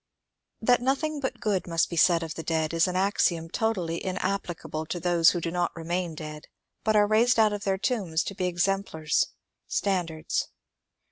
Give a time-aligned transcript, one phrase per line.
[0.59, 4.87] That nothing but good must be said of the dead is an axiom totally inapplicable
[4.87, 6.47] to those who do not remain dead,
[6.83, 9.25] but are raised out of their tombs to be exemplars,
[9.67, 10.47] standards.